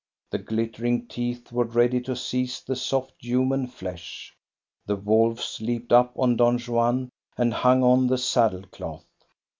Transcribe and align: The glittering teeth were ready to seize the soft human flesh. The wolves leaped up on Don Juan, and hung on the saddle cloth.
The 0.31 0.39
glittering 0.39 1.05
teeth 1.05 1.51
were 1.51 1.63
ready 1.65 2.01
to 2.01 2.15
seize 2.15 2.61
the 2.63 2.75
soft 2.75 3.13
human 3.19 3.67
flesh. 3.67 4.33
The 4.87 4.95
wolves 4.95 5.59
leaped 5.61 5.93
up 5.93 6.11
on 6.17 6.37
Don 6.37 6.57
Juan, 6.57 7.11
and 7.37 7.53
hung 7.53 7.83
on 7.83 8.07
the 8.07 8.17
saddle 8.17 8.63
cloth. 8.71 9.05